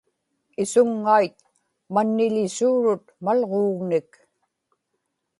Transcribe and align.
isuŋŋait 0.61 1.37
manniḷisuurut 1.93 3.05
malġuugnik 3.23 4.11